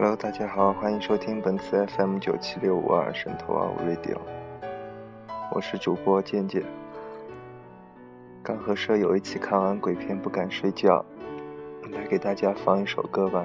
[0.00, 4.16] Hello，大家好，欢迎收听本次 FM 九七六五二神偷二五 Radio，
[5.50, 6.62] 我是主播健健。
[8.40, 11.04] 刚和舍友一起看完鬼片不敢睡觉，
[11.90, 13.44] 来给大家放一首歌吧。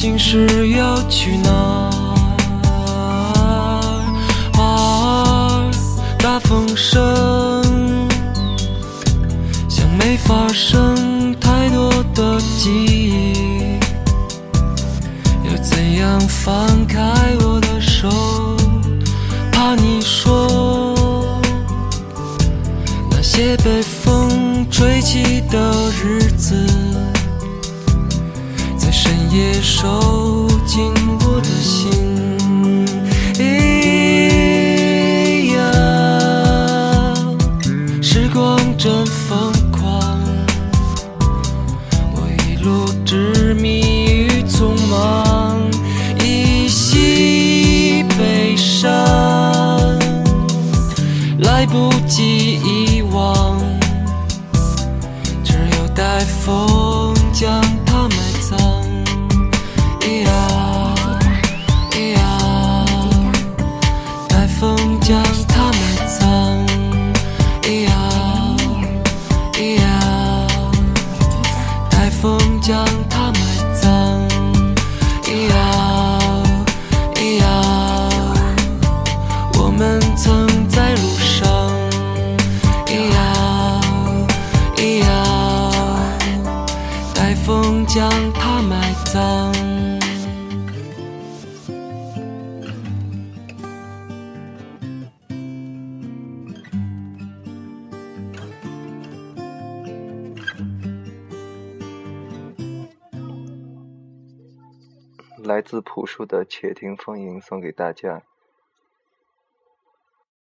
[0.00, 1.50] 心事要去哪
[4.56, 5.72] 儿？
[6.20, 8.08] 大风声，
[9.68, 13.80] 像没发生太多的记忆。
[15.42, 17.02] 要怎样放开
[17.40, 18.08] 我的手？
[19.50, 21.40] 怕你说
[23.10, 26.54] 那些被风吹起的日子，
[29.08, 31.88] 深夜收紧我的心。
[33.38, 33.42] 哎
[35.56, 35.56] 呀，
[38.02, 39.47] 时光绽放
[65.08, 65.37] 风
[105.44, 108.22] 来自朴树的《且听风吟》送给大家。